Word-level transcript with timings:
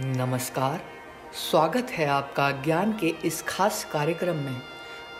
नमस्कार। 0.00 0.80
स्वागत 1.34 1.90
है 1.90 2.06
आपका 2.06 2.50
ज्ञान 2.50 2.92
के 2.92 3.08
इस 3.24 3.40
खास 3.42 3.84
कार्यक्रम 3.92 4.36
में। 4.36 4.60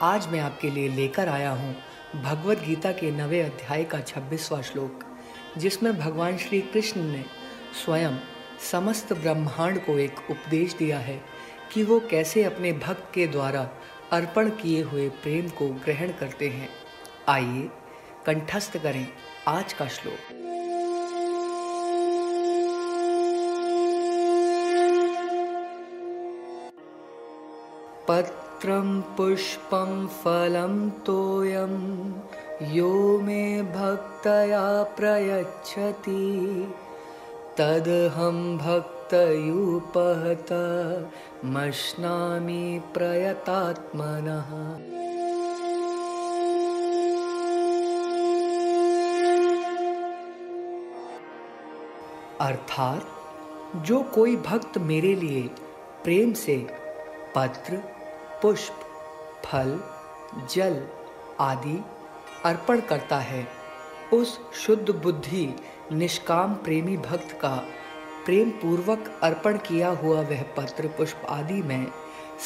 आज 0.03 0.27
मैं 0.29 0.41
आपके 0.41 0.71
लिए 0.71 0.89
लेकर 0.89 1.29
आया 1.29 1.51
हूँ 1.51 1.75
भगवत 2.23 2.59
गीता 2.59 2.93
के 2.93 3.11
नवे 3.11 3.41
अध्याय 3.41 3.85
का 3.85 4.01
छब्बीसवा 4.01 4.61
श्लोक, 4.63 5.05
जिसमें 5.59 5.99
भगवान 5.99 6.37
श्री 6.37 6.61
कृष्ण 6.61 7.03
ने 7.03 7.25
स्वयं 7.85 8.19
समस्त 8.71 9.13
ब्रह्मांड 9.13 9.81
को 9.87 9.99
एक 9.99 10.31
उपदेश 10.31 10.75
दिया 10.75 10.99
है 10.99 11.21
कि 11.73 11.83
वो 11.83 12.01
कैसे 12.01 12.45
अपने 12.45 12.73
भक्त 12.73 13.11
के 13.15 13.27
द्वारा 13.27 13.69
अर्पण 14.13 14.51
किए 14.51 14.83
हुए 14.83 15.09
प्रेम 15.09 15.49
को 15.49 15.69
ग्रहण 15.69 16.13
करते 16.13 16.49
हैं। 16.49 16.69
आइए, 17.29 17.69
कंठस्थ 18.27 18.77
करें 18.77 19.07
आज 19.49 19.73
का 19.73 19.87
श्लोक। 19.87 20.46
पत्रं 28.09 29.01
पुष्पं 29.01 30.07
फलं 30.07 30.91
तोयं। 30.91 32.13
यो 32.63 33.21
मे 33.21 33.63
भक्तया 33.63 34.83
प्रयच्छति। 34.83 36.35
तदहं 37.59 38.59
भक्तयूपहत, 38.59 40.53
मश्नामि 41.45 42.81
प्रयतात्मनः। 42.95 44.51
अर्थात, 52.49 53.07
जो 53.77 54.03
कोई 54.03 54.37
भक्त 54.37 54.79
मेरे 54.79 55.15
लिए 55.15 55.43
प्रेम 56.05 56.33
से 56.33 56.67
पत्र 57.35 57.96
पुष्प, 58.43 58.81
फल, 59.45 59.79
जल 60.55 60.83
आदि 61.41 61.85
अर्पण 62.45 62.81
करता 62.81 63.19
है। 63.19 63.47
उस 64.13 64.39
शुद्ध 64.55 64.91
बुद्धि, 64.91 65.55
निष्काम 65.93 66.55
प्रेमी 66.55 66.97
भक्त 66.97 67.33
का 67.33 67.57
प्रेम 68.27 68.51
पूर्वक 68.51 69.21
अर्पण 69.23 69.57
किया 69.59 69.89
हुआ 69.89 70.21
वह 70.21 70.43
पत्र 70.57 70.89
पुष्प 70.89 71.27
आदि 71.29 71.63
में 71.63 71.87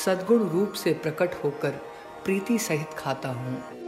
सद्गुण 0.05 0.49
रूप 0.49 0.73
से 0.73 0.93
प्रकट 0.93 1.35
होकर 1.45 1.71
प्रीति 2.25 2.59
सहित 2.59 2.95
खाता 2.99 3.29
हूँ। 3.29 3.80